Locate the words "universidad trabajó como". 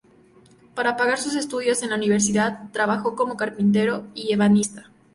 1.95-3.37